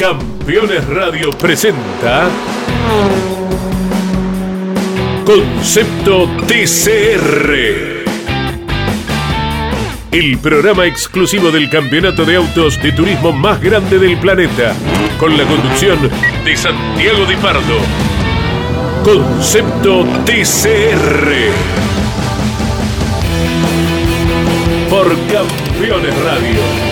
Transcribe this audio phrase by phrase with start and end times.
[0.00, 2.26] Campeones Radio presenta
[5.26, 7.52] Concepto TCR.
[10.10, 14.72] El programa exclusivo del campeonato de autos de turismo más grande del planeta,
[15.18, 15.98] con la conducción
[16.46, 17.78] de Santiago Di Pardo.
[19.04, 21.28] Concepto TCR.
[24.88, 26.89] Por Campeones Radio.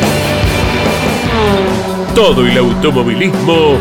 [2.19, 3.77] Todo el automovilismo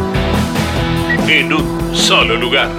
[1.28, 2.70] en un solo lugar.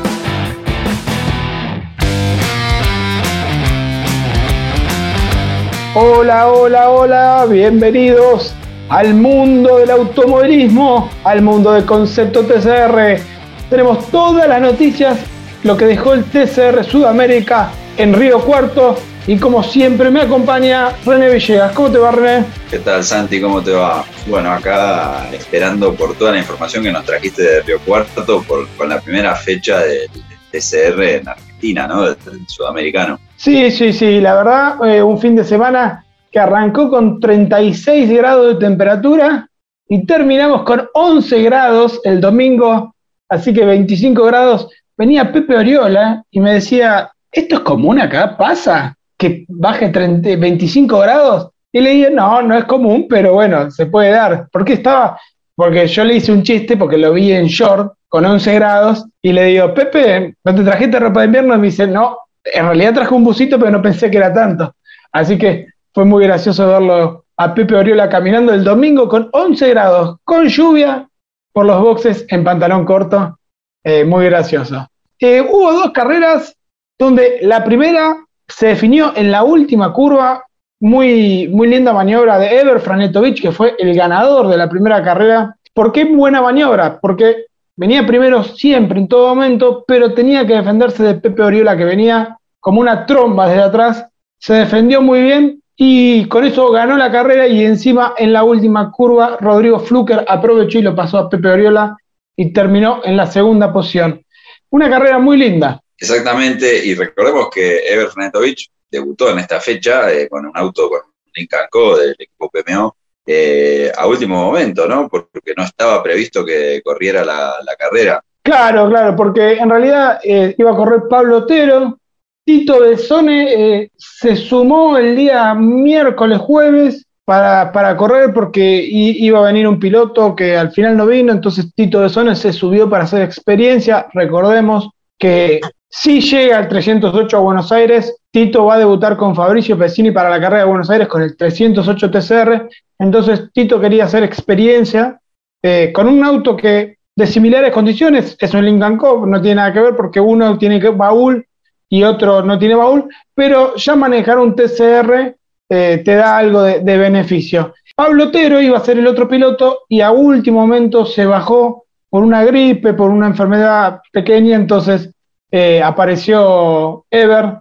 [5.96, 8.54] Hola, hola, hola, bienvenidos
[8.88, 13.20] al mundo del automovilismo, al mundo del concepto TCR.
[13.68, 15.18] Tenemos todas las noticias,
[15.64, 18.96] lo que dejó el TCR Sudamérica en Río Cuarto
[19.28, 21.72] y como siempre me acompaña René Villegas.
[21.72, 22.46] ¿Cómo te va René?
[22.70, 23.38] ¿Qué tal Santi?
[23.42, 24.02] ¿Cómo te va?
[24.26, 28.88] Bueno, acá esperando por toda la información que nos trajiste de Río Cuarto por, con
[28.88, 30.08] la primera fecha del
[30.50, 32.04] TCR en Argentina, ¿no?
[32.04, 32.16] Del,
[32.48, 33.20] sudamericano.
[33.36, 38.54] Sí, sí, sí, la verdad, eh, un fin de semana que arrancó con 36 grados
[38.54, 39.46] de temperatura
[39.90, 42.94] y terminamos con 11 grados el domingo,
[43.28, 44.70] así que 25 grados.
[44.96, 48.34] Venía Pepe Oriola y me decía, ¿esto es común acá?
[48.34, 48.97] ¿Pasa?
[49.18, 51.50] Que baje 30, 25 grados.
[51.72, 54.48] Y le dije, no, no es común, pero bueno, se puede dar.
[54.50, 55.20] ¿Por qué estaba?
[55.54, 59.32] Porque yo le hice un chiste porque lo vi en short con 11 grados y
[59.32, 61.54] le digo, Pepe, ¿no te trajiste ropa de invierno?
[61.54, 64.72] Y me dice, no, en realidad traje un busito, pero no pensé que era tanto.
[65.12, 70.16] Así que fue muy gracioso verlo a Pepe Oriola caminando el domingo con 11 grados,
[70.24, 71.08] con lluvia,
[71.52, 73.38] por los boxes en pantalón corto.
[73.84, 74.86] Eh, muy gracioso.
[75.18, 76.54] Eh, hubo dos carreras
[76.98, 78.16] donde la primera
[78.48, 80.44] se definió en la última curva,
[80.80, 85.56] muy, muy linda maniobra de Ever Franetovic, que fue el ganador de la primera carrera.
[85.74, 86.98] ¿Por qué buena maniobra?
[87.00, 87.46] Porque
[87.76, 92.36] venía primero siempre, en todo momento, pero tenía que defenderse de Pepe Oriola, que venía
[92.60, 94.06] como una tromba desde atrás.
[94.38, 98.90] Se defendió muy bien y con eso ganó la carrera y encima en la última
[98.90, 101.96] curva Rodrigo Fluker aprovechó y lo pasó a Pepe Oriola
[102.36, 104.22] y terminó en la segunda posición.
[104.70, 105.80] Una carrera muy linda.
[106.00, 111.00] Exactamente, y recordemos que Ever Fernandovich debutó en esta fecha eh, con un auto con
[111.34, 115.08] Lincoln Co del equipo PMO eh, a último momento, ¿no?
[115.08, 118.22] Porque no estaba previsto que corriera la, carrera.
[118.42, 121.98] Claro, claro, porque en realidad eh, iba a correr Pablo Otero,
[122.44, 129.68] Tito Besone se sumó el día miércoles, jueves, para, para, correr porque iba a venir
[129.68, 134.06] un piloto que al final no vino, entonces Tito Besone se subió para hacer experiencia.
[134.14, 139.78] Recordemos que si llega el 308 a Buenos Aires, Tito va a debutar con Fabricio
[139.78, 142.68] Pesini para la carrera de Buenos Aires con el 308 TCR.
[142.98, 145.20] Entonces Tito quería hacer experiencia
[145.62, 149.72] eh, con un auto que de similares condiciones es un Lincoln Cup, no tiene nada
[149.72, 151.44] que ver porque uno tiene baúl
[151.88, 155.34] y otro no tiene baúl, pero ya manejar un TCR
[155.68, 157.74] eh, te da algo de, de beneficio.
[157.96, 162.22] Pablo Otero iba a ser el otro piloto y a último momento se bajó por
[162.22, 165.10] una gripe, por una enfermedad pequeña, entonces
[165.50, 167.58] eh, apareció Ever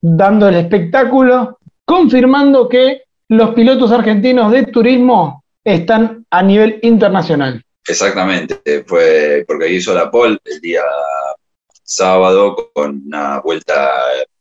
[0.00, 7.62] dando el espectáculo, confirmando que los pilotos argentinos de turismo están a nivel internacional.
[7.86, 10.82] Exactamente, fue porque hizo la pole el día
[11.82, 13.92] sábado con una vuelta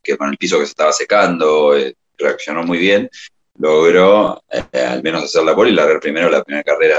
[0.02, 3.10] que con el piso que se estaba secando, eh, reaccionó muy bien,
[3.58, 6.98] logró eh, al menos hacer la pole y largar primero la primera carrera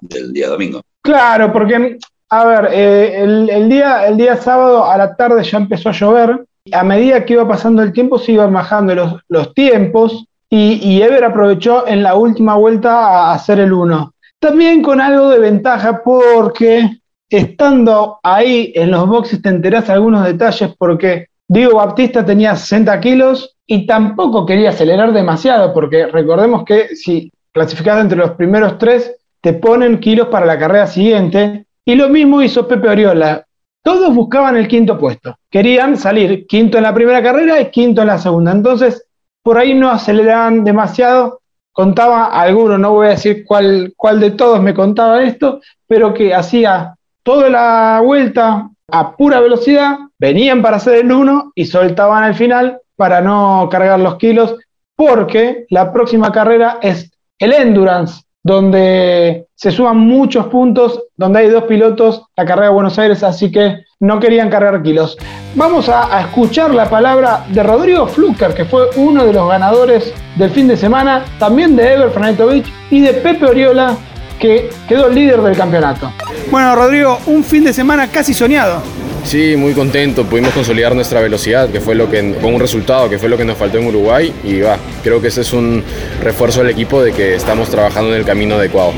[0.00, 0.82] del día domingo.
[1.06, 1.98] Claro, porque
[2.30, 6.44] a ver, eh, el, día, el día sábado a la tarde ya empezó a llover.
[6.72, 11.00] A medida que iba pasando el tiempo se iban bajando los, los tiempos y, y,
[11.00, 14.12] Ever aprovechó en la última vuelta a hacer el 1.
[14.40, 16.98] También con algo de ventaja porque
[17.30, 23.56] estando ahí en los boxes te enterás algunos detalles porque Diego Baptista tenía 60 kilos
[23.64, 29.14] y tampoco quería acelerar demasiado porque recordemos que si clasificás entre los primeros tres
[29.46, 33.46] te ponen kilos para la carrera siguiente y lo mismo hizo Pepe Oriola.
[33.80, 35.36] Todos buscaban el quinto puesto.
[35.48, 38.50] Querían salir quinto en la primera carrera y quinto en la segunda.
[38.50, 39.06] Entonces,
[39.44, 41.42] por ahí no aceleraban demasiado.
[41.70, 46.34] Contaba alguno, no voy a decir cuál, cuál de todos me contaba esto, pero que
[46.34, 52.34] hacía toda la vuelta a pura velocidad, venían para hacer el uno y soltaban al
[52.34, 54.56] final para no cargar los kilos,
[54.96, 61.64] porque la próxima carrera es el Endurance, donde se suman muchos puntos, donde hay dos
[61.64, 65.18] pilotos, la carrera de Buenos Aires, así que no querían cargar kilos.
[65.56, 70.50] Vamos a, escuchar la palabra de Rodrigo Fluker, que fue uno de los ganadores del
[70.50, 73.96] fin de semana, también de Ever Franetovic y de Pepe Oriola,
[74.38, 76.12] que quedó líder del campeonato.
[76.48, 78.80] Bueno, Rodrigo, un fin de semana casi soñado.
[79.26, 80.24] Sí, muy contento.
[80.24, 83.44] Pudimos consolidar nuestra velocidad, que fue lo que con un resultado que fue lo que
[83.44, 84.78] nos faltó en Uruguay y va.
[85.02, 85.82] Creo que ese es un
[86.22, 88.92] refuerzo del equipo de que estamos trabajando en el camino adecuado.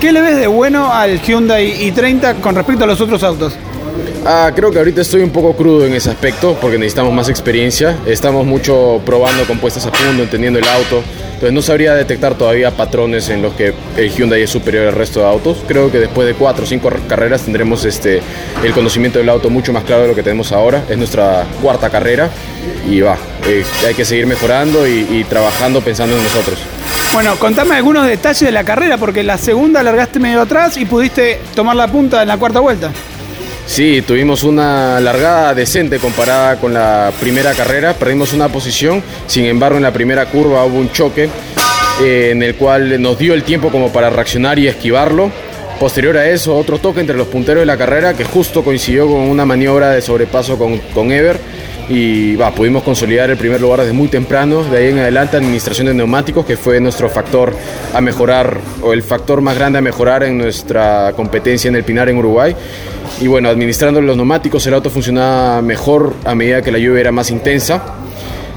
[0.00, 3.54] ¿Qué le ves de bueno al Hyundai i30 con respecto a los otros autos?
[4.24, 7.96] Ah, creo que ahorita estoy un poco crudo en ese aspecto porque necesitamos más experiencia.
[8.06, 11.02] Estamos mucho probando compuestas a fondo, entendiendo el auto.
[11.36, 15.20] Entonces no sabría detectar todavía patrones en los que el Hyundai es superior al resto
[15.20, 15.58] de autos.
[15.68, 18.22] Creo que después de cuatro o cinco carreras tendremos este,
[18.64, 20.84] el conocimiento del auto mucho más claro de lo que tenemos ahora.
[20.88, 22.30] Es nuestra cuarta carrera
[22.90, 23.18] y va,
[23.86, 26.58] hay que seguir mejorando y, y trabajando pensando en nosotros.
[27.12, 31.38] Bueno, contame algunos detalles de la carrera, porque la segunda largaste medio atrás y pudiste
[31.54, 32.90] tomar la punta en la cuarta vuelta.
[33.66, 39.76] Sí, tuvimos una largada decente comparada con la primera carrera, perdimos una posición, sin embargo
[39.76, 41.28] en la primera curva hubo un choque
[42.00, 45.30] eh, en el cual nos dio el tiempo como para reaccionar y esquivarlo.
[45.80, 49.20] Posterior a eso, otro toque entre los punteros de la carrera que justo coincidió con
[49.20, 51.38] una maniobra de sobrepaso con, con Ever
[51.88, 54.64] y va, pudimos consolidar el primer lugar desde muy temprano.
[54.64, 57.54] De ahí en adelante, administración de neumáticos, que fue nuestro factor
[57.94, 62.08] a mejorar, o el factor más grande a mejorar en nuestra competencia en el Pinar
[62.08, 62.56] en Uruguay.
[63.20, 67.12] Y bueno, administrando los neumáticos, el auto funcionaba mejor a medida que la lluvia era
[67.12, 67.82] más intensa.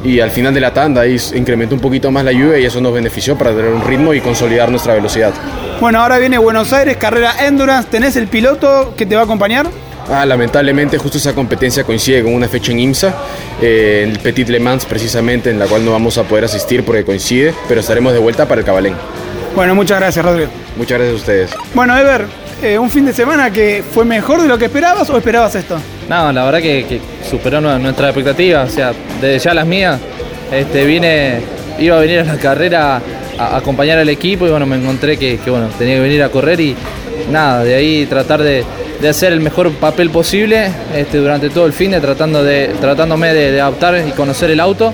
[0.03, 2.79] Y al final de la tanda ahí incrementó un poquito más la lluvia y eso
[2.79, 5.33] nos benefició para tener un ritmo y consolidar nuestra velocidad.
[5.81, 7.89] Bueno, ahora viene Buenos Aires, carrera Endurance.
[7.89, 9.67] ¿Tenés el piloto que te va a acompañar?
[10.11, 13.13] Ah, lamentablemente justo esa competencia coincide con una fecha en IMSA,
[13.61, 17.06] eh, el Petit Le Mans precisamente, en la cual no vamos a poder asistir porque
[17.06, 18.95] coincide, pero estaremos de vuelta para el Cabalén.
[19.56, 20.50] Bueno, muchas gracias Rodrigo.
[20.77, 21.51] Muchas gracias a ustedes.
[21.75, 22.25] Bueno, Ever,
[22.63, 25.79] eh, un fin de semana que fue mejor de lo que esperabas o esperabas esto?
[26.09, 30.00] No, la verdad que, que superó nuestra expectativa, o sea, desde ya las mías,
[30.51, 31.39] este, vine,
[31.77, 33.01] iba a venir a la carrera
[33.38, 36.29] a, acompañar al equipo y bueno, me encontré que, que bueno, tenía que venir a
[36.29, 36.75] correr y
[37.31, 38.65] nada, de ahí tratar de
[39.01, 43.33] de hacer el mejor papel posible este, durante todo el fin, de, tratando de, tratándome
[43.33, 44.93] de, adaptar y conocer el auto.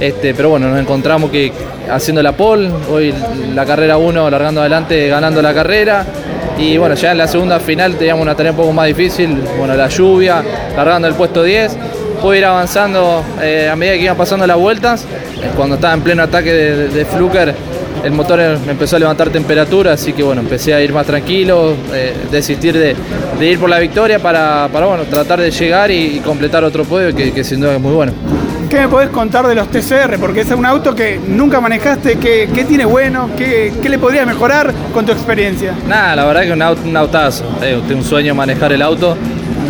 [0.00, 1.52] Este, pero bueno, nos encontramos que
[1.90, 3.14] haciendo la pole, hoy
[3.54, 6.04] la carrera 1 largando adelante, ganando la carrera.
[6.58, 9.74] Y bueno, ya en la segunda final teníamos una tarea un poco más difícil, bueno,
[9.74, 10.42] la lluvia,
[10.76, 11.76] largando el puesto 10.
[12.20, 15.04] Pude ir avanzando eh, a medida que iban pasando las vueltas.
[15.56, 17.54] Cuando estaba en pleno ataque de, de Fluker,
[18.04, 21.74] el motor me empezó a levantar temperatura, así que bueno, empecé a ir más tranquilo,
[21.92, 22.94] eh, desistir de,
[23.40, 27.60] ir por la victoria para, bueno, tratar de llegar y, completar otro podio que, sin
[27.60, 28.12] duda es muy bueno.
[28.68, 30.18] ¿Qué me podés contar de los TCR?
[30.20, 33.30] Porque es un auto que nunca manejaste, ¿qué, tiene bueno?
[33.38, 35.72] ¿Qué, le podría mejorar con tu experiencia?
[35.88, 39.16] Nada, la verdad que un, auto, un autazo, eh, un sueño manejar el auto.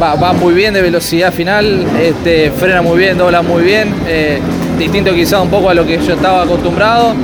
[0.02, 4.40] Va, muy bien de velocidad final, este, frena muy bien, dobla muy bien, eh,
[4.76, 7.14] distinto quizá un poco a lo que yo estaba acostumbrado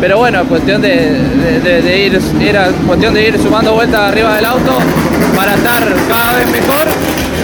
[0.00, 1.18] pero bueno, cuestión de,
[2.06, 4.78] ir, era cuestión de ir sumando vueltas arriba del auto
[5.34, 6.86] para estar cada vez mejor.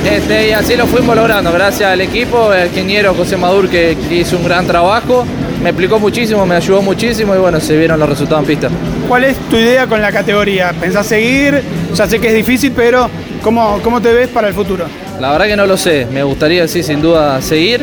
[0.04, 4.36] Este, y así lo fuimos logrando, gracias al equipo, el ingeniero José Madur que, hizo
[4.36, 5.24] un gran trabajo,
[5.62, 8.68] me explicó muchísimo, me ayudó muchísimo y bueno, se vieron los resultados en pista.
[9.08, 10.74] ¿Cuál es tu idea con la categoría?
[10.78, 11.62] ¿Pensás seguir?
[11.94, 13.08] Ya sé que es difícil, pero
[13.42, 14.84] ¿cómo, cómo te ves para el futuro?
[15.20, 17.80] La verdad que no lo sé, me gustaría sí sin duda seguir,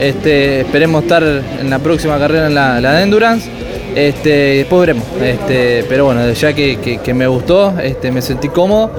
[0.00, 3.50] este, esperemos estar en la próxima carrera en la, la de Endurance
[3.94, 5.04] este, después veremos.
[5.22, 8.90] Este, pero bueno, ya que, me gustó, este, me sentí cómodo.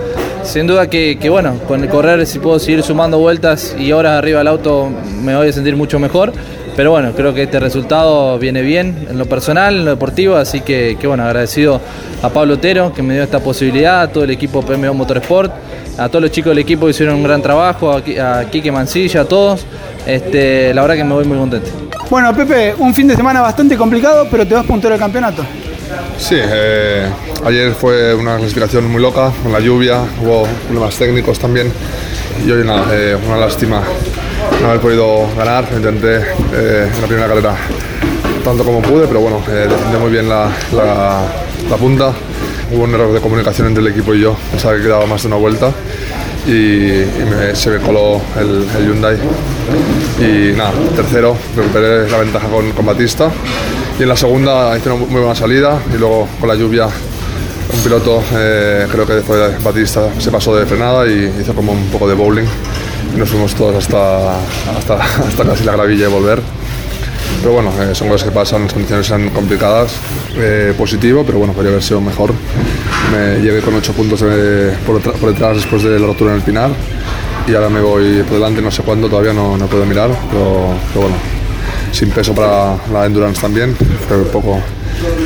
[0.43, 4.39] Sin duda que, bueno, con el correr si puedo seguir sumando vueltas y horas arriba
[4.39, 4.89] del auto
[5.21, 6.33] me voy a sentir mucho mejor.
[6.75, 10.61] Pero bueno, creo que este resultado viene bien en lo personal, en lo deportivo, así
[10.61, 11.81] que, bueno, agradecido
[12.21, 15.51] a Pablo Otero que me dio esta posibilidad, a todo el equipo PMO Motorsport,
[15.97, 19.21] a todos los chicos del equipo que hicieron un gran trabajo, a, a Quique Mancilla,
[19.21, 19.65] a todos.
[20.07, 21.88] Este, la verdad que me voy muy contento.
[22.09, 25.45] Bueno, Pepe, un fin de semana bastante complicado, pero te vas puntero del campeonato.
[26.17, 27.07] Sí, eh,
[27.45, 31.71] ayer fue una clasificación muy loca, con la lluvia, hubo problemas técnicos también
[32.43, 33.83] y hoy nada, eh, una lástima
[34.59, 35.67] no haber podido ganar.
[35.71, 37.55] Intenté eh, en la primera carrera
[38.43, 40.49] tanto como pude, pero bueno, defendí muy bien la,
[41.79, 42.11] punta.
[42.71, 45.27] Hubo un error de comunicación entre el equipo y yo, pensaba que quedaba más de
[45.27, 45.71] una vuelta
[46.47, 47.05] y,
[47.53, 49.17] se me coló el, Hyundai.
[50.19, 53.31] Y nada, tercero, recuperé la ventaja con, Batista.
[53.99, 56.87] Y en la segunda hice una muy buena salida y luego con la lluvia
[57.71, 61.71] un piloto, eh, creo que después de Batista se pasó de frenada y hizo como
[61.71, 62.47] un poco de bowling.
[63.13, 64.37] Y nos fuimos todos hasta,
[64.77, 64.95] hasta,
[65.27, 66.58] hasta casi la gravilla y volver.
[67.41, 69.93] Pero bueno, eh, son cosas que pasan, las condiciones son complicadas,
[70.35, 72.33] eh, positivo, pero bueno, podría haber sido mejor.
[73.11, 74.23] Me llegué con 8 puntos
[74.85, 76.73] por, detrás después de la rotura en el final
[77.47, 81.01] y ahora me voy por delante, no sé cuándo, todavía no, no puedo mirar, pero,
[81.01, 81.15] bueno,
[81.91, 83.75] sin peso para la endurance también,
[84.07, 84.59] fue un poco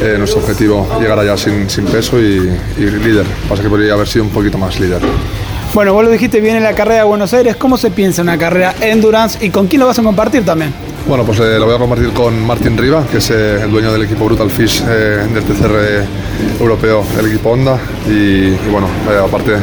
[0.02, 3.26] eh, nuestro objetivo llegar allá sin, sin peso y, y líder.
[3.50, 5.02] Pasa que podría haber sido un poquito más líder.
[5.74, 7.56] Bueno, vos lo dijiste, viene la carrera de Buenos Aires.
[7.56, 10.72] ¿Cómo se piensa una carrera endurance y con quién lo vas a compartir también?
[11.08, 13.92] Bueno, pues eh, lo voy a compartir con Martín Riva, que es eh, el dueño
[13.92, 16.06] del equipo Brutal Fish eh, del TCR
[16.60, 17.80] europeo, el equipo Honda.
[18.08, 19.54] Y, y bueno, eh, aparte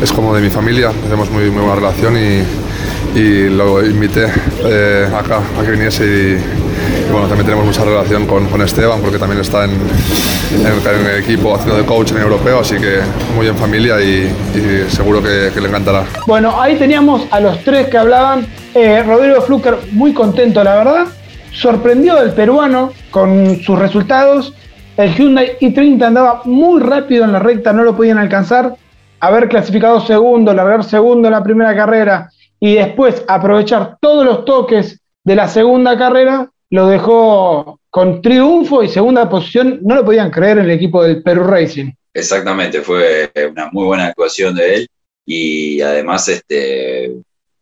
[0.00, 5.64] es como de mi familia, tenemos muy, buena relación y, y lo invité acá a
[5.64, 6.67] que viniese y,
[7.10, 11.06] bueno, también tenemos mucha relación con, con Esteban porque también está en, en, el, en
[11.06, 13.00] el equipo haciendo de coach en el europeo, así que
[13.34, 16.04] muy en familia y, y seguro que, que le encantará.
[16.26, 18.46] Bueno, ahí teníamos a los tres que hablaban.
[18.74, 21.06] Eh, Rodrigo Fluker muy contento, la verdad.
[21.52, 24.54] Sorprendió del peruano con sus resultados.
[24.96, 28.74] El Hyundai i30 andaba muy rápido en la recta, no lo podían alcanzar.
[29.20, 35.00] Haber clasificado segundo, largar segundo en la primera carrera y después aprovechar todos los toques
[35.24, 39.80] de la segunda carrera, lo dejó con triunfo y segunda posición.
[39.82, 41.92] No lo podían creer en el equipo del Perú Racing.
[42.12, 44.88] Exactamente, fue una muy buena actuación de él
[45.24, 47.12] y además, este,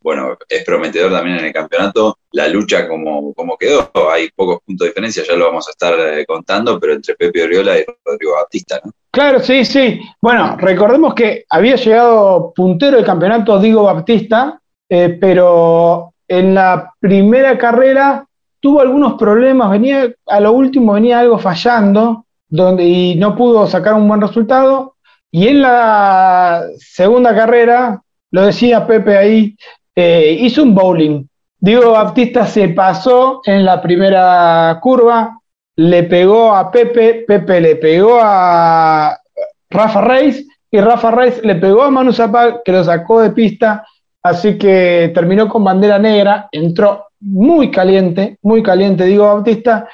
[0.01, 3.91] bueno, es prometedor también en el campeonato la lucha como, como quedó.
[4.09, 7.43] Hay pocos puntos de diferencia, ya lo vamos a estar eh, contando, pero entre Pepe
[7.43, 8.91] Oriola y Rodrigo Baptista, ¿no?
[9.11, 9.99] Claro, sí, sí.
[10.21, 17.57] Bueno, recordemos que había llegado puntero del campeonato Diego Baptista, eh, pero en la primera
[17.57, 18.26] carrera
[18.59, 23.93] tuvo algunos problemas, venía a lo último venía algo fallando donde, y no pudo sacar
[23.93, 24.95] un buen resultado.
[25.31, 29.55] Y en la segunda carrera, lo decía Pepe ahí,
[29.95, 31.25] eh, hizo un bowling.
[31.59, 35.39] Diego Baptista se pasó en la primera curva,
[35.75, 39.17] le pegó a Pepe, Pepe le pegó a
[39.69, 43.85] Rafa Reis y Rafa Reis le pegó a Manu Zapag que lo sacó de pista,
[44.21, 49.87] así que terminó con bandera negra, entró muy caliente, muy caliente Diego Baptista,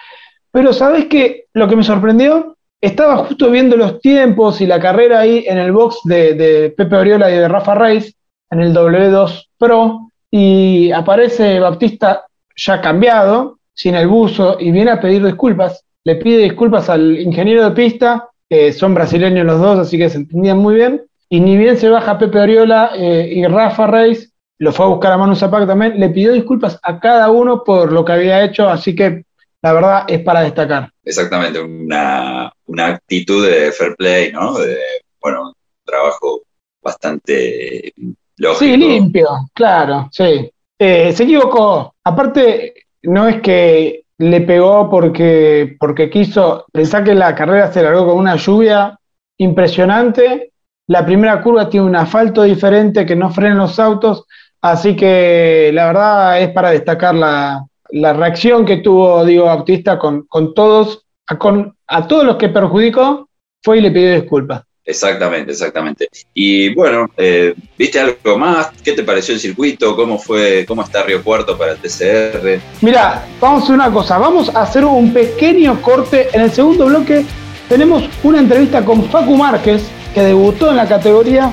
[0.52, 1.46] pero ¿sabes qué?
[1.54, 5.72] Lo que me sorprendió, estaba justo viendo los tiempos y la carrera ahí en el
[5.72, 8.14] box de, Pepe Oriola y de Rafa Reis,
[8.52, 12.26] en el W2 Pro, y aparece Baptista
[12.56, 15.86] ya cambiado, sin el buzo, y viene a pedir disculpas.
[16.04, 20.18] Le pide disculpas al ingeniero de pista, que son brasileños los dos, así que se
[20.18, 21.04] entendían muy bien.
[21.30, 24.33] Y ni bien se baja Pepe Oriola eh, y Rafa Reis,
[24.64, 27.92] lo fue a buscar a Manu Zapac también, le pidió disculpas a cada uno por
[27.92, 29.26] lo que había hecho, así que
[29.62, 30.90] la verdad es para destacar.
[31.04, 34.58] Exactamente, una, una actitud de fair play, ¿no?
[34.58, 34.78] De,
[35.22, 35.54] bueno, un
[35.84, 36.44] trabajo
[36.82, 37.94] bastante
[38.38, 38.60] lógico.
[38.60, 40.50] Sí, limpio, claro, sí.
[40.80, 41.96] Eh, se equivocó.
[42.02, 46.66] Aparte, no es que le pegó porque, porque quiso.
[46.72, 48.98] Pensá que la carrera se largó con una lluvia
[49.38, 50.54] impresionante.
[50.88, 54.26] La primera curva tiene un asfalto diferente que no frena los autos.
[54.64, 60.24] Así que la verdad es para destacar la, la reacción que tuvo Diego Bautista con,
[60.24, 63.28] con todos, a, con, a todos los que perjudicó,
[63.62, 64.64] fue y le pidió disculpas.
[64.86, 66.08] Exactamente, exactamente.
[66.34, 68.72] Y bueno, eh, ¿viste algo más?
[68.82, 69.98] ¿Qué te pareció el circuito?
[69.98, 72.62] ¿Cómo fue, cómo está Río Cuarto para el TCR?
[72.80, 76.30] Mira, vamos a hacer una cosa, vamos a hacer un pequeño corte.
[76.32, 77.26] En el segundo bloque
[77.68, 81.52] tenemos una entrevista con Facu Márquez, que debutó en la categoría.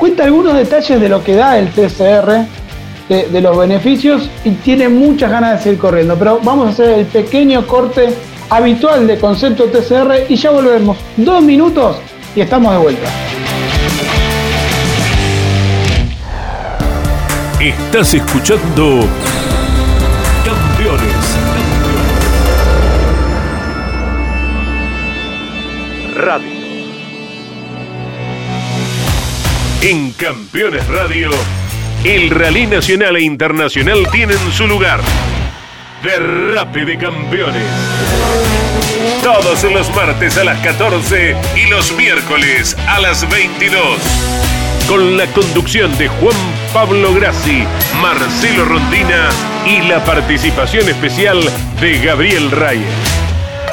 [0.00, 2.46] Cuenta algunos detalles de lo que da el TCR,
[3.06, 6.16] de, de los beneficios, y tiene muchas ganas de seguir corriendo.
[6.16, 8.08] Pero vamos a hacer el pequeño corte
[8.48, 10.96] habitual de concepto TCR y ya volvemos.
[11.18, 11.98] Dos minutos
[12.34, 13.08] y estamos de vuelta.
[17.60, 19.00] Estás escuchando
[20.46, 21.36] Campeones.
[26.16, 26.49] Radio.
[29.82, 31.30] En Campeones Radio,
[32.04, 35.00] el rally nacional e internacional tienen su lugar.
[36.02, 37.64] Derrape de Campeones.
[39.22, 43.98] Todos los martes a las 14 y los miércoles a las 22.
[44.86, 46.36] Con la conducción de Juan
[46.74, 47.64] Pablo Grassi,
[48.02, 49.30] Marcelo Rondina
[49.64, 51.40] y la participación especial
[51.80, 52.84] de Gabriel Reyes.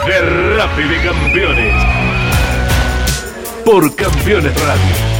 [0.05, 1.73] Derrape de Campeones.
[3.65, 5.16] Por Campeones Radio.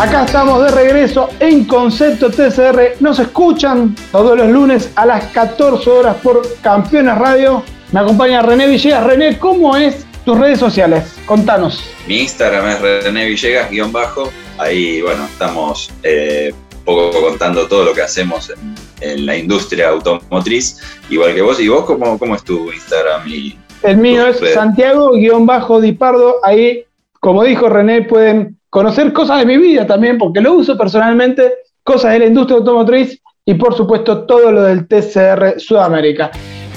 [0.00, 2.98] Acá estamos de regreso en Concepto TCR.
[3.00, 7.64] Nos escuchan todos los lunes a las 14 horas por Campeones Radio.
[7.90, 9.02] Me acompaña René Villegas.
[9.02, 11.18] René, ¿cómo es tus redes sociales?
[11.26, 11.82] Contanos.
[12.06, 14.30] Mi Instagram es René Villegas, guion bajo.
[14.58, 19.88] Ahí, bueno, estamos eh, un poco contando todo lo que hacemos en, en la industria
[19.88, 21.58] automotriz, igual que vos.
[21.58, 23.26] ¿Y vos cómo, cómo es tu Instagram?
[23.26, 24.38] Y El mío es?
[24.54, 26.36] Santiago-Dipardo.
[26.44, 26.84] Ahí,
[27.18, 32.12] como dijo René, pueden conocer cosas de mi vida también, porque lo uso personalmente, cosas
[32.12, 36.30] de la industria automotriz y por supuesto todo lo del TCR Sudamérica.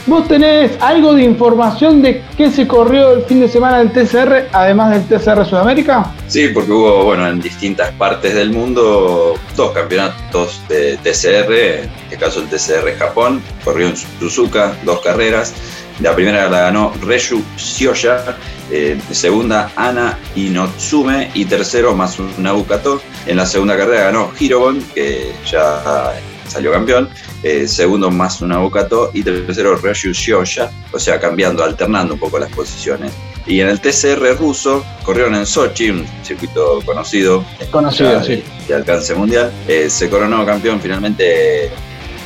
[0.07, 4.47] ¿Vos tenés algo de información de qué se corrió el fin de semana del TCR,
[4.51, 6.11] además del TCR Sudamérica?
[6.27, 12.17] Sí, porque hubo, bueno, en distintas partes del mundo dos campeonatos de TCR, en este
[12.17, 15.53] caso el TCR Japón, corrió en Suzuka dos carreras.
[15.99, 18.35] La primera la ganó Reyu Shioya,
[18.71, 23.01] eh, segunda Ana Inotsume y tercero Masunabu Kato.
[23.25, 26.13] En la segunda carrera ganó Hirobon, que ya
[26.47, 27.09] salió campeón,
[27.43, 32.51] eh, segundo Masunabu Kato y tercero Reyu Shioya, o sea, cambiando, alternando un poco las
[32.51, 33.11] posiciones.
[33.47, 38.35] Y en el TCR ruso corrieron en Sochi, un circuito conocido, Conocido, sí.
[38.35, 39.51] de, de alcance mundial.
[39.67, 41.71] Eh, se coronó campeón finalmente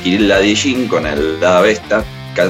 [0.03, 2.03] Kirill Ladijin con el Lada Vesta.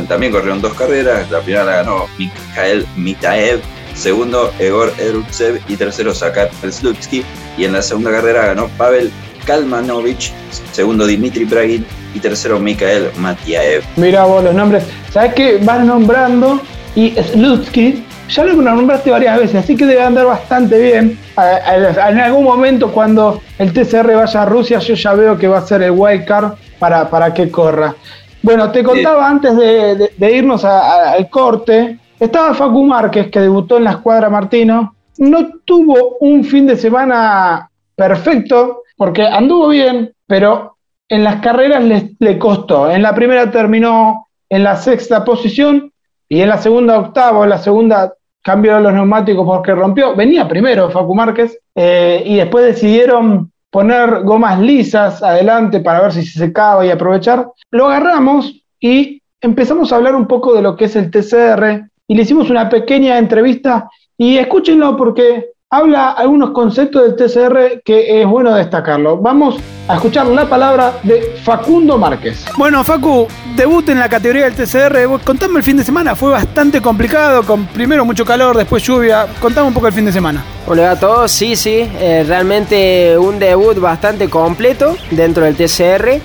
[0.08, 1.30] También corrieron dos carreras.
[1.30, 3.62] La primera la ganó Mikhail Mitaev,
[3.96, 7.24] segundo Egor Erutsev y tercero Sakar Slutsky.
[7.58, 9.12] Y en la segunda carrera ganó Pavel
[9.46, 10.32] Kalmanovich,
[10.72, 13.84] segundo Dimitri Bragin y tercero Mikhail Matiaev.
[13.96, 14.84] Mira vos los nombres.
[15.12, 15.60] ¿Sabés qué?
[15.62, 16.60] Vas nombrando
[16.96, 21.20] y Slutsky, ya lo nombraste varias veces, así que debe andar bastante bien.
[21.38, 25.68] En algún momento cuando el TCR vaya a Rusia, yo ya veo que va a
[25.68, 27.94] ser el wildcard para, para que corra.
[28.42, 33.30] Bueno, te contaba antes de, de- de irnos a- a- al corte, estaba Facu Márquez,
[33.30, 34.96] que debutó en la escuadra Martino.
[35.18, 40.78] No tuvo un fin de semana perfecto, porque anduvo bien, pero
[41.10, 42.90] en las carreras le, costó.
[42.90, 45.92] En la primera terminó en la sexta posición
[46.28, 50.16] y en la segunda octavo, en la segunda cambió los neumáticos porque rompió.
[50.16, 56.26] Venía primero Facu Márquez eh, y después decidieron poner gomas lisas adelante para ver si
[56.26, 57.50] se secaba y aprovechar.
[57.72, 62.16] Lo agarramos y empezamos a hablar un poco de lo que es el TCR y
[62.16, 68.28] le hicimos una pequeña entrevista y escúchenlo porque habla algunos conceptos del TCR que es
[68.28, 69.18] bueno destacarlo.
[69.18, 72.46] Vamos a escuchar la palabra de Facundo Márquez.
[72.58, 75.24] Bueno, Facu, debut en la categoría del TCR.
[75.24, 79.28] Contame el fin de semana, fue bastante complicado, con primero mucho calor, después lluvia.
[79.42, 80.44] Contame un poco el fin de semana.
[80.68, 86.22] Hola a todos, sí, sí, eh, realmente un debut bastante completo dentro del TCR,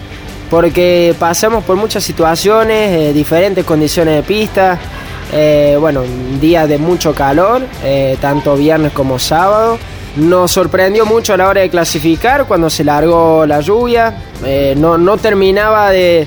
[0.49, 4.79] porque pasamos por muchas situaciones, eh, diferentes condiciones de pista,
[5.33, 6.03] eh, bueno,
[6.41, 9.79] días de mucho calor, eh, tanto viernes como sábado.
[10.17, 14.99] Nos sorprendió mucho a la hora de clasificar cuando se largó la lluvia, eh, no,
[14.99, 16.27] no terminaba de,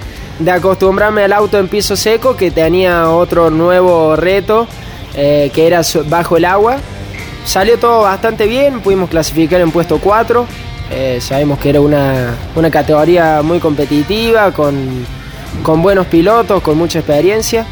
[0.49, 4.67] acostumbrarme al auto en piso seco, que tenía otro nuevo reto,
[5.13, 6.77] que era bajo el agua.
[7.45, 10.47] Salió todo bastante bien, pudimos clasificar en puesto 4.
[10.91, 15.05] Eh, sabemos que era una, una categoría muy competitiva, con,
[15.61, 17.65] con buenos pilotos, con mucha experiencia.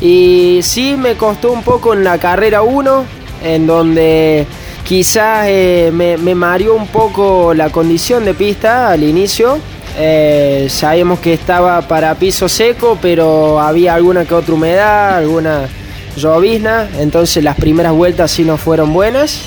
[0.00, 3.04] Y sí me costó un poco en la carrera 1,
[3.44, 4.46] en donde
[4.84, 9.58] quizás eh, me, mareó un poco la condición de pista al inicio.
[9.96, 15.68] Eh, sabíamos que estaba para piso seco, pero había alguna que otra humedad, alguna
[16.16, 19.40] llovizna, entonces las primeras vueltas sí no fueron buenas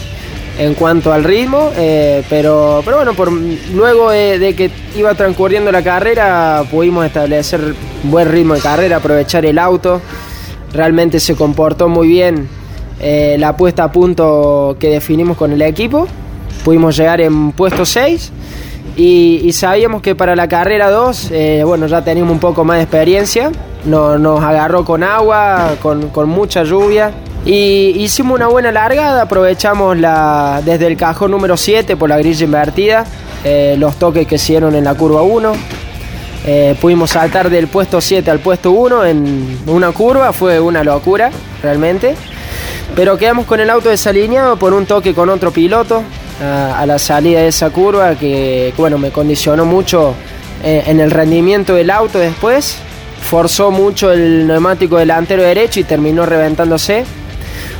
[0.57, 5.71] en cuanto al ritmo, eh, pero, pero bueno, por, luego de, de que iba transcurriendo
[5.71, 10.01] la carrera pudimos establecer buen ritmo de carrera, aprovechar el auto,
[10.73, 12.47] realmente se comportó muy bien
[12.99, 16.07] eh, la puesta a punto que definimos con el equipo.
[16.63, 18.31] Pudimos llegar en puesto 6
[18.95, 22.83] y, sabíamos que para la carrera 2, eh, bueno, ya teníamos un poco más de
[22.83, 23.51] experiencia.
[23.85, 27.11] No- nos agarró con agua, con, con mucha lluvia.
[27.45, 32.43] Y hicimos una buena largada, aprovechamos la, desde el cajón número 7 por la grilla
[32.43, 33.05] invertida,
[33.45, 35.53] eh, los toques que hicieron en la curva 1.
[36.49, 41.29] Eh, pudimos saltar del puesto 7 al puesto 1 en una curva, fue una locura,
[41.61, 42.15] realmente.
[42.95, 46.03] Pero quedamos con el auto desalineado por un toque con otro piloto
[46.41, 50.13] a, la salida de esa curva que, bueno, me condicionó mucho
[50.63, 52.77] eh, en el rendimiento del auto después.
[53.19, 57.03] Forzó mucho el neumático delantero derecho y terminó reventándose.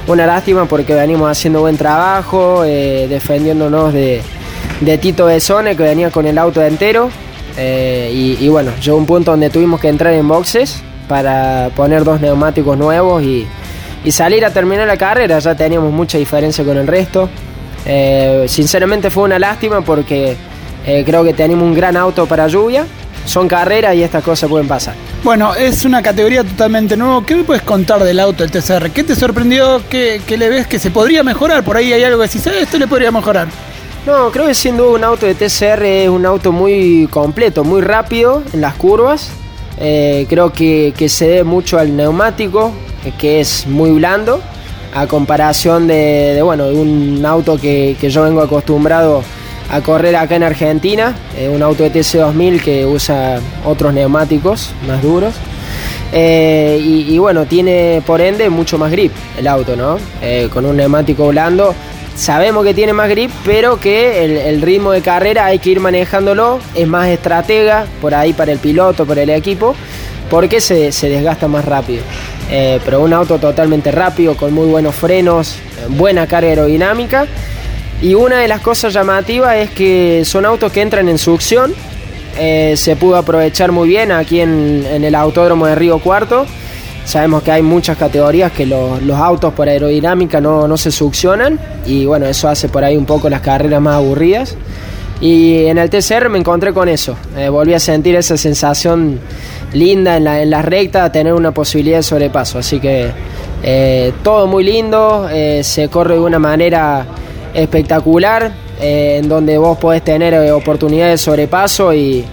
[0.07, 4.21] Una lástima porque venimos haciendo buen trabajo, eh, defendiéndonos de,
[4.81, 7.09] de Tito Besone que venía con el auto entero.
[7.57, 12.21] Eh, y, bueno, llegó un punto donde tuvimos que entrar en boxes para poner dos
[12.21, 13.47] neumáticos nuevos y,
[14.11, 15.39] salir a terminar la carrera.
[15.39, 17.29] Ya teníamos mucha diferencia con el resto.
[17.85, 20.37] Eh, sinceramente fue una lástima porque
[20.85, 22.85] eh, creo que tenemos un gran auto para lluvia.
[23.25, 24.95] Son carreras y estas cosas pueden pasar.
[25.23, 27.25] Bueno, es una categoría totalmente nueva.
[27.25, 28.91] ¿Qué me puedes contar del auto del TCR?
[28.91, 29.81] ¿Qué te sorprendió?
[29.89, 31.65] ¿Qué, le ves que se podría mejorar?
[31.65, 33.47] Por ahí hay algo que decís, "Eh, esto le podría mejorar.
[34.07, 37.81] No, creo que sin duda un auto de TCR es un auto muy completo, muy
[37.81, 39.29] rápido en las curvas.
[39.81, 42.71] Eh, creo que, que se debe mucho al neumático,
[43.03, 44.39] eh, que es muy blando,
[44.95, 49.23] a comparación de, de, un auto que, que yo vengo acostumbrado
[49.69, 55.03] a correr acá en Argentina, eh, un auto de TC2000 que usa otros neumáticos más
[55.03, 55.33] duros.
[56.13, 59.97] Eh, y, bueno, tiene por ende mucho más grip el auto, ¿no?
[60.53, 61.75] Con un neumático blando.
[62.17, 66.59] Sabemos que tiene más grip, pero que el, ritmo de carrera hay que ir manejándolo.
[66.73, 69.75] Es más estratega por ahí para el piloto, para el equipo,
[70.27, 72.01] porque se, se desgasta más rápido.
[72.49, 75.57] Eh, pero un auto totalmente rápido, con muy buenos frenos,
[75.89, 77.27] buena carga aerodinámica.
[78.01, 81.71] Y una de las cosas llamativas es que son autos que entran en succión.
[82.39, 86.47] Eh, se pudo aprovechar muy bien aquí en, en el autódromo de Río Cuarto.
[87.07, 91.57] Sabemos que hay muchas categorías que los, autos por aerodinámica no, no se succionan.
[91.85, 94.57] Y bueno, eso hace por ahí un poco las carreras más aburridas.
[95.21, 97.15] Y en el TCR me encontré con eso.
[97.37, 99.21] Eh, volví a sentir esa sensación
[99.71, 102.59] linda en la, en la recta, tener una posibilidad de sobrepaso.
[102.59, 103.09] Así que
[103.63, 107.05] eh, todo muy lindo, eh, se corre de una manera
[107.53, 112.25] espectacular, en donde vos podés tener oportunidades de sobrepaso y,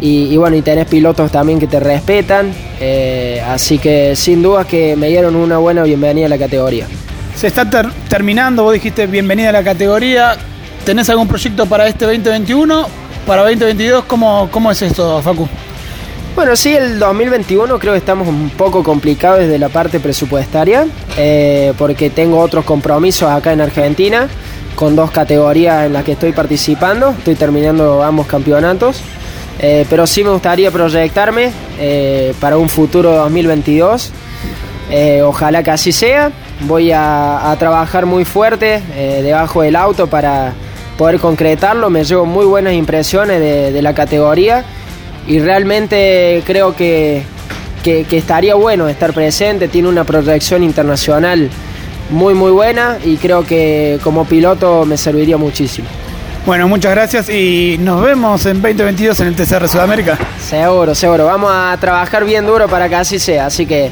[0.00, 2.50] y bueno, y tenés pilotos también que te respetan.
[2.80, 6.86] Eh, así que sin dudas que me dieron una buena bienvenida a la categoría.
[7.34, 10.36] Se está ter- terminando, vos dijiste bienvenida a la categoría.
[10.84, 12.86] ¿Tenés algún proyecto para este 2021?
[13.26, 14.04] ¿Para 2022?
[14.04, 15.48] ¿Cómo, cómo es esto, Facu?
[16.34, 20.86] Bueno, sí, el 2021 creo que estamos un poco complicados desde la parte presupuestaria,
[21.16, 24.28] eh, porque tengo otros compromisos acá en Argentina,
[24.74, 29.00] con dos categorías en las que estoy participando, estoy terminando ambos campeonatos,
[29.60, 34.12] eh, pero sí me gustaría proyectarme eh, para un futuro 2022,
[34.88, 38.80] Eh, ojalá que así sea, voy a, trabajar muy fuerte
[39.20, 40.52] debajo del auto para
[40.96, 44.64] poder concretarlo, me llevo muy buenas impresiones de- la categoría
[45.26, 47.24] y realmente creo que-
[47.82, 51.50] que estaría bueno estar presente, tiene una proyección internacional
[52.10, 55.88] muy muy buena y creo que como piloto me serviría muchísimo.
[56.46, 60.16] Bueno, muchas gracias y nos vemos en 2022 en el TCR Sudamérica.
[60.38, 63.90] Seguro, seguro, vamos a trabajar bien duro para que así sea, así que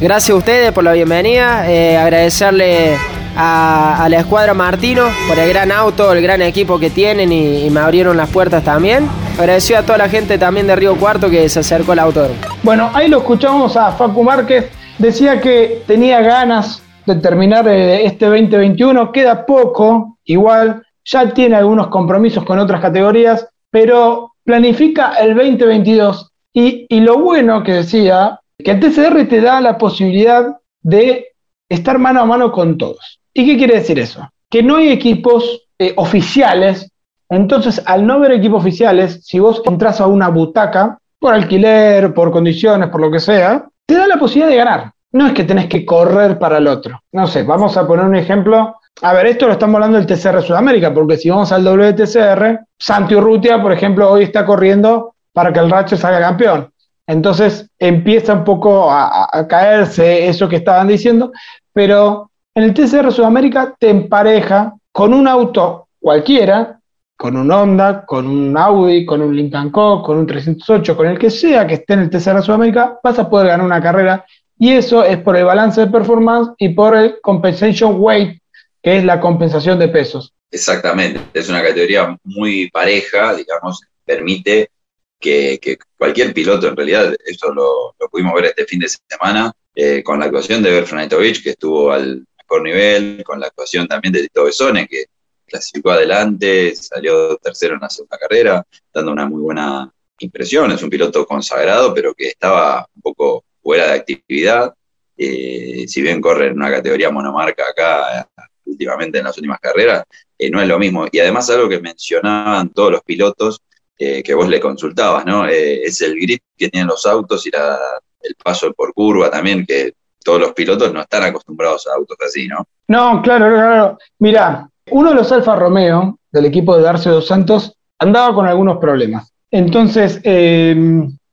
[0.00, 2.96] gracias a ustedes por la bienvenida, eh, agradecerle
[3.36, 7.66] a, a la escuadra Martino por el gran auto, el gran equipo que tienen y,
[7.66, 9.08] y me abrieron las puertas también.
[9.38, 12.40] Agradecido a toda la gente también de Río Cuarto que se acercó al autódromo.
[12.64, 14.68] Bueno, ahí lo escuchamos a Facu Márquez.
[14.98, 19.12] Decía que tenía ganas de terminar eh, este 2021.
[19.12, 20.83] Queda poco, igual.
[21.04, 26.30] Ya tiene algunos compromisos con otras categorías, pero planifica el 2022.
[26.52, 31.26] Y, y lo bueno que decía, que el TCR te da la posibilidad de
[31.68, 33.20] estar mano a mano con todos.
[33.32, 34.28] ¿Y qué quiere decir eso?
[34.48, 36.90] Que no hay equipos eh, oficiales.
[37.28, 42.30] Entonces, al no haber equipos oficiales, si vos entras a una butaca, por alquiler, por
[42.30, 44.92] condiciones, por lo que sea, te da la posibilidad de ganar.
[45.12, 47.00] No es que tenés que correr para el otro.
[47.12, 48.76] No sé, vamos a poner un ejemplo.
[49.02, 53.14] A ver, esto lo estamos hablando del TCR Sudamérica, porque si vamos al WTCR, Santi
[53.14, 56.70] Urrutia, por ejemplo, hoy está corriendo para que el Racho salga campeón.
[57.06, 61.32] Entonces empieza un poco a, a- caerse eso que estaban diciendo,
[61.72, 66.78] pero en el TCR Sudamérica te empareja con un auto cualquiera,
[67.16, 71.18] con un Honda, con un Audi, con un Lincoln Co, con un 308, con el
[71.18, 74.24] que sea que esté en el TCR Sudamérica, vas a poder ganar una carrera
[74.58, 78.38] y eso es por el balance de performance y por el compensation weight,
[78.84, 80.34] que es la compensación de pesos.
[80.50, 84.70] Exactamente, es una categoría muy pareja, digamos, permite
[85.18, 90.02] que, cualquier piloto, en realidad, esto lo, lo pudimos ver este fin de semana, eh,
[90.02, 94.20] con la actuación de Berfranetovic, que estuvo al mejor nivel, con la actuación también de
[94.20, 95.06] Tito Besone, que
[95.46, 100.90] clasificó adelante, salió tercero en la segunda carrera, dando una muy buena impresión, es un
[100.90, 104.74] piloto consagrado, pero que estaba un poco fuera de actividad,
[105.16, 108.28] eh, si bien corre en una categoría monomarca acá
[108.74, 110.04] últimamente en las últimas carreras,
[110.38, 111.06] eh, no es lo mismo.
[111.10, 113.60] Y además algo que mencionaban todos los pilotos
[113.98, 115.46] eh, que vos le consultabas, ¿no?
[115.46, 117.78] Eh, es el grip que tienen los autos y la-
[118.20, 119.92] el paso por curva también, que
[120.24, 122.66] todos los pilotos no están acostumbrados a autos así, ¿no?
[122.88, 123.98] No, claro, claro.
[124.18, 128.78] Mira, uno de los Alfa Romeo del equipo de Darce dos Santos andaba con algunos
[128.78, 129.30] problemas.
[129.50, 130.74] Entonces, eh,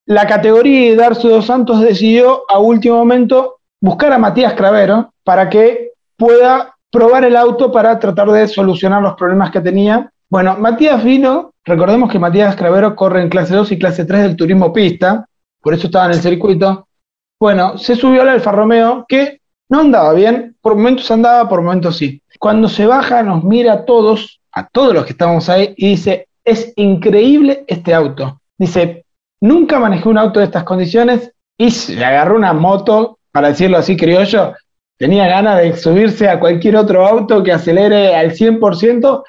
[0.06, 5.50] la categoría de Darce dos Santos decidió a último momento buscar a Matías Cravero para
[5.50, 10.12] que pueda probar el auto para tratar de solucionar los problemas que tenía.
[10.30, 14.36] Bueno, Matías vino, recordemos que Matías Cravero corre en clase 2 y clase 3 del
[14.36, 15.26] turismo pista,
[15.62, 16.88] por eso estaba en el circuito.
[17.40, 21.98] Bueno, se subió al Alfa Romeo, que no andaba bien, por momentos andaba, por momentos
[21.98, 22.22] sí.
[22.40, 26.28] Cuando se baja, nos mira a todos, a todos los que estábamos ahí, y dice,
[26.44, 28.42] es increíble este auto.
[28.58, 29.06] Dice,
[29.40, 33.96] nunca manejé un auto de estas condiciones y se agarró una moto, para decirlo así
[33.96, 34.54] criollo,
[35.02, 39.24] tenía ganas de subirse a cualquier otro auto que acelere al 100%.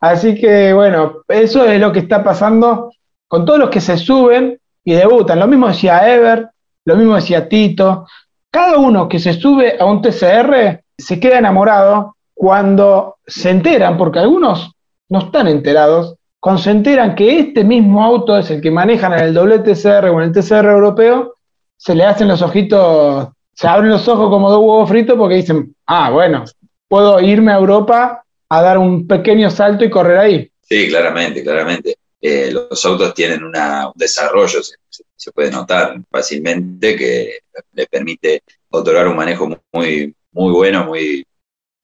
[0.00, 2.92] Así que bueno, eso es lo que está pasando
[3.26, 5.40] con todos los que se suben y debutan.
[5.40, 6.48] Lo mismo decía Ever,
[6.84, 8.06] lo mismo decía Tito.
[8.52, 14.20] Cada uno que se sube a un TCR se queda enamorado cuando se enteran, porque
[14.20, 14.70] algunos
[15.08, 19.24] no están enterados, cuando se enteran que este mismo auto es el que manejan en
[19.24, 21.34] el doble TCR o en el TCR europeo,
[21.76, 25.74] se le hacen los ojitos, se abren los ojos como dos huevos fritos porque dicen,
[25.86, 26.44] ah, bueno,
[26.88, 30.50] puedo irme a Europa a dar un pequeño salto y correr ahí.
[30.60, 31.96] Sí, claramente, claramente.
[32.20, 37.38] Eh, los autos tienen una- un desarrollo, se, se- puede notar fácilmente, que
[37.72, 41.26] le permite otorgar un manejo muy, muy bueno, muy,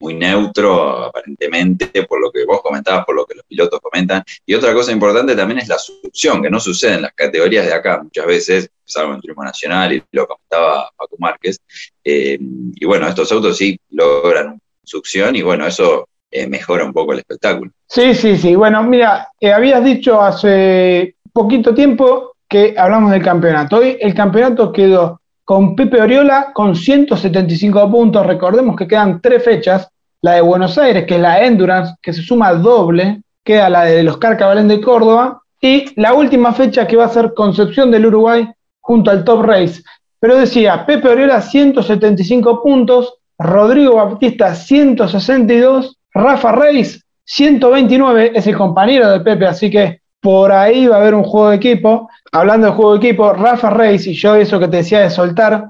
[0.03, 4.21] muy neutro, aparentemente, por lo que vos comentabas, por lo que los pilotos comentan.
[4.45, 7.73] Y otra cosa importante también es la succión, que no sucede en las categorías de
[7.73, 11.57] acá muchas veces, salvo en turismo nacional, y lo comentaba Paco Márquez.
[12.03, 17.13] Eh, y bueno, estos autos sí logran succión, y bueno, eso eh, mejora un poco
[17.13, 17.71] el espectáculo.
[17.87, 18.55] Sí, sí, sí.
[18.55, 23.77] Bueno, mira, eh, habías dicho hace poquito tiempo que hablamos del campeonato.
[23.77, 28.25] Hoy el campeonato quedó con Pepe Oriola con 175 puntos.
[28.25, 29.89] Recordemos que quedan tres fechas.
[30.23, 33.21] La de Buenos Aires, que es la Endurance, que se suma doble.
[33.43, 35.41] Queda la de los Carcabalén de Córdoba.
[35.59, 39.83] Y la última fecha que va a ser Concepción del Uruguay junto al Top Race.
[40.21, 49.09] Pero decía, Pepe Oriola 175 puntos, Rodrigo Baptista 162, Rafa Reis 129 es el compañero
[49.09, 52.09] de Pepe, así que por ahí va a haber un juego de equipo.
[52.31, 55.67] Hablando de juego de equipo, Rafa Reis y yo, eso que te decía de soltar,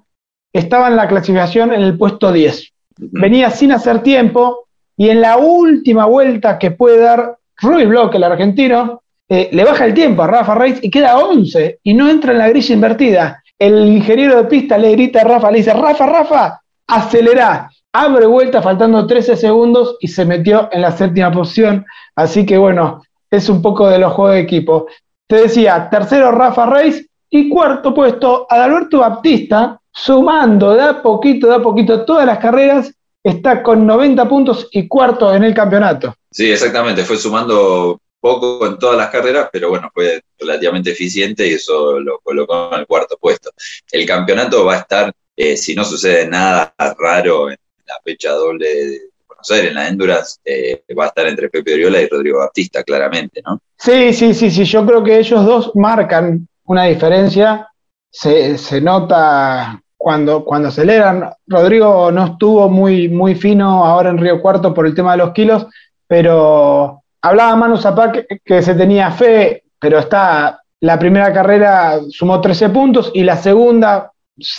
[0.53, 2.72] estaba en la clasificación en el puesto 10.
[2.97, 8.23] Venía sin hacer tiempo y en la última vuelta que puede dar Rui Block, el
[8.23, 12.33] argentino, eh, le baja el tiempo a Rafa Reis y queda 11 y no entra
[12.33, 13.43] en la grilla invertida.
[13.57, 17.69] El ingeniero de pista le grita a Rafa, le dice, Rafa, Rafa, acelera.
[17.95, 21.85] Abre vuelta faltando 13 segundos y se metió en la séptima posición.
[22.15, 24.87] Así que bueno, es un poco de los juegos de equipo.
[25.27, 31.55] Te decía, tercero Rafa Reis y cuarto puesto Adalberto Baptista, sumando de a poquito, de
[31.55, 36.15] a poquito todas las carreras, está con 90 puntos y cuarto en el campeonato.
[36.29, 41.53] Sí, exactamente, fue sumando poco en todas las carreras, pero bueno, fue relativamente eficiente y
[41.53, 43.51] eso lo colocó en el cuarto puesto.
[43.91, 48.65] El campeonato va a estar, eh, si no sucede nada raro en la fecha doble
[48.65, 52.39] de Buenos Aires, en la Endurance, eh, va a estar entre Pepe Oriola y Rodrigo
[52.39, 53.59] Baptista, claramente, ¿no?
[53.77, 57.67] Sí, sí, sí, sí, yo creo que ellos dos marcan una diferencia,
[58.09, 61.29] se, se nota cuando, cuando aceleran.
[61.47, 65.31] Rodrigo no estuvo muy, muy fino ahora en Río Cuarto por el tema de los
[65.31, 65.65] kilos,
[66.05, 72.41] pero hablaba Manu Zapac que, que se tenía fe, pero está, la primera carrera sumó
[72.41, 74.11] 13 puntos y la segunda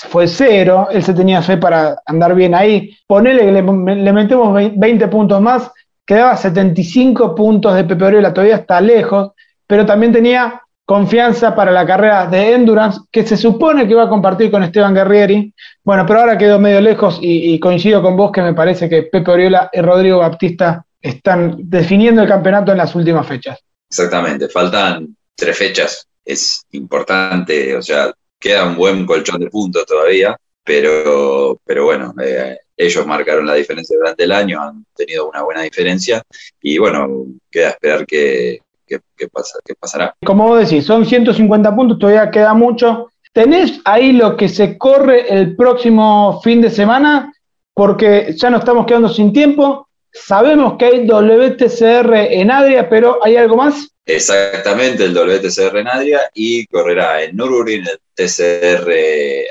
[0.09, 2.97] fue cero, él se tenía fe para andar bien ahí.
[3.07, 5.71] Ponele que le, le metemos 20 puntos más,
[6.07, 9.33] quedaba 75 puntos de Pepe Oriola, todavía está lejos,
[9.67, 14.09] pero también tenía confianza para la carrera de Endurance, que se supone que va a
[14.09, 15.53] compartir con Esteban Guerrieri.
[15.83, 19.31] Bueno, pero ahora quedó medio lejos y, coincido con vos que me parece que Pepe
[19.31, 23.59] Oriola y Rodrigo Baptista están definiendo el campeonato en las últimas fechas.
[23.89, 30.37] Exactamente, faltan tres fechas, es importante, o sea, queda un buen colchón de puntos todavía,
[30.65, 35.63] pero, pero bueno, eh, ellos marcaron la diferencia durante el año, han tenido una buena
[35.63, 36.23] diferencia
[36.61, 40.15] y bueno, queda esperar qué, qué, qué pasa, qué pasará.
[40.25, 43.11] Como vos decís, son 150 puntos, todavía queda mucho.
[43.33, 47.33] ¿Tenés ahí lo que se corre el próximo fin de semana?
[47.75, 49.89] Porque ya nos estamos quedando sin tiempo.
[50.13, 53.89] Sabemos que hay WTCR en Adria, pero ¿hay algo más?
[54.07, 58.93] Exactamente, el WTCR en Adria y correrá en Nürburgring el TCR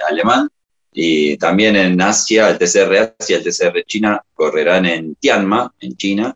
[0.10, 0.48] alemán
[0.94, 6.36] y también en Asia, el TCR Asia, el TCR China correrán en Tianma, en China,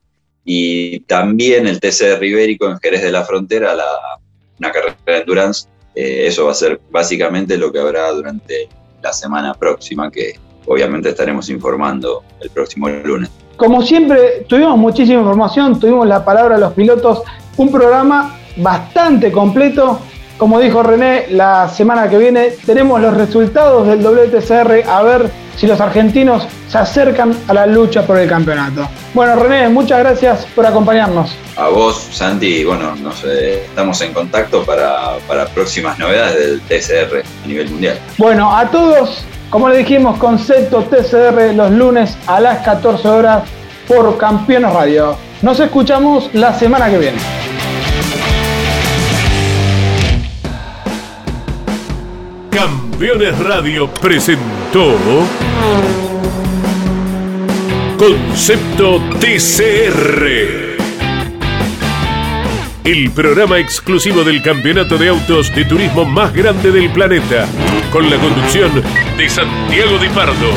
[0.49, 3.85] y también el TCR Ibérico en Jerez de la Frontera, la,
[4.57, 5.67] una carrera de endurance.
[5.93, 8.69] Eh, eso va a ser básicamente lo que habrá durante
[9.03, 13.29] la semana próxima, que obviamente estaremos informando el próximo lunes.
[13.57, 17.23] Como siempre, tuvimos muchísima información, tuvimos la palabra de los pilotos,
[17.57, 19.99] un programa bastante completo.
[20.37, 25.65] Como dijo René, la semana que viene tenemos los resultados del WTCR a ver si
[25.65, 28.87] los argentinos se acercan a la lucha por el campeonato.
[29.15, 31.35] Bueno, René, muchas gracias por acompañarnos.
[31.55, 37.23] A vos, Santi, bueno, nos, eh, estamos en contacto para, para próximas novedades del TCR
[37.43, 37.97] a nivel mundial.
[38.19, 43.43] Bueno, a todos, como le dijimos, concepto TCR los lunes a las 14 horas
[43.87, 45.15] por Campeones Radio.
[45.41, 47.46] Nos escuchamos la semana que viene.
[52.97, 54.97] Campeones Radio presentó
[57.95, 60.25] Concepto TCR.
[62.83, 67.45] El programa exclusivo del campeonato de autos de turismo más grande del planeta,
[67.91, 68.71] con la conducción
[69.15, 70.49] de Santiago Di Pardo.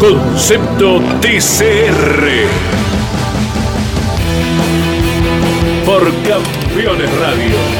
[0.00, 2.46] Concepto TCR.
[5.84, 7.79] Por Campeones Radio.